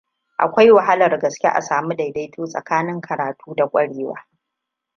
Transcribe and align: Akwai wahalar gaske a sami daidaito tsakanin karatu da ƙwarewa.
Akwai 0.37 0.71
wahalar 0.71 1.19
gaske 1.19 1.47
a 1.47 1.61
sami 1.61 1.95
daidaito 1.95 2.47
tsakanin 2.47 3.01
karatu 3.01 3.55
da 3.55 3.67
ƙwarewa. 3.67 4.27